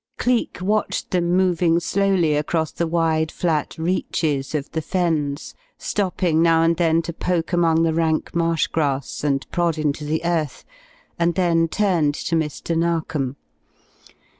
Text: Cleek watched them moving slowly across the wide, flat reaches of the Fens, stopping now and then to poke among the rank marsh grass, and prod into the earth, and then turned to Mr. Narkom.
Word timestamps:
Cleek 0.17 0.57
watched 0.63 1.11
them 1.11 1.37
moving 1.37 1.79
slowly 1.79 2.33
across 2.35 2.71
the 2.71 2.87
wide, 2.87 3.31
flat 3.31 3.77
reaches 3.77 4.55
of 4.55 4.71
the 4.71 4.81
Fens, 4.81 5.53
stopping 5.77 6.41
now 6.41 6.63
and 6.63 6.75
then 6.75 7.03
to 7.03 7.13
poke 7.13 7.53
among 7.53 7.83
the 7.83 7.93
rank 7.93 8.33
marsh 8.33 8.65
grass, 8.65 9.23
and 9.23 9.45
prod 9.51 9.77
into 9.77 10.03
the 10.03 10.25
earth, 10.25 10.65
and 11.19 11.35
then 11.35 11.67
turned 11.67 12.15
to 12.15 12.35
Mr. 12.35 12.75
Narkom. 12.75 13.35